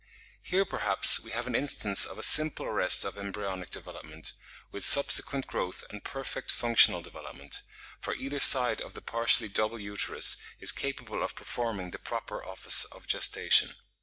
Here 0.41 0.65
perhaps 0.65 1.19
we 1.19 1.29
have 1.29 1.45
an 1.45 1.53
instance 1.53 2.07
of 2.07 2.17
a 2.17 2.23
simple 2.23 2.65
arrest 2.65 3.05
of 3.05 3.19
embryonic 3.19 3.69
development, 3.69 4.33
with 4.71 4.83
subsequent 4.83 5.45
growth 5.45 5.83
and 5.91 6.03
perfect 6.03 6.49
functional 6.49 7.03
development; 7.03 7.61
for 7.99 8.15
either 8.15 8.39
side 8.39 8.81
of 8.81 8.95
the 8.95 9.01
partially 9.03 9.47
double 9.47 9.79
uterus 9.79 10.37
is 10.59 10.71
capable 10.71 11.21
of 11.21 11.35
performing 11.35 11.91
the 11.91 11.99
proper 11.99 12.43
office 12.43 12.83
of 12.85 13.05
gestation. 13.05 13.75